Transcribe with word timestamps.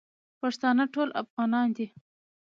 پښتانه 0.41 0.83
ټول 0.93 1.09
افغانان 1.23 1.67
دی 1.77 1.87